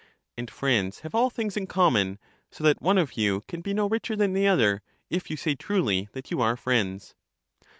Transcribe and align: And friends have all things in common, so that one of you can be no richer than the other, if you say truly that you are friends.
And 0.35 0.49
friends 0.49 1.01
have 1.01 1.13
all 1.13 1.29
things 1.29 1.55
in 1.55 1.67
common, 1.67 2.17
so 2.49 2.63
that 2.63 2.81
one 2.81 2.97
of 2.97 3.17
you 3.17 3.41
can 3.47 3.61
be 3.61 3.71
no 3.71 3.87
richer 3.87 4.15
than 4.15 4.33
the 4.33 4.47
other, 4.47 4.81
if 5.11 5.29
you 5.29 5.37
say 5.37 5.53
truly 5.53 6.09
that 6.13 6.31
you 6.31 6.41
are 6.41 6.57
friends. 6.57 7.13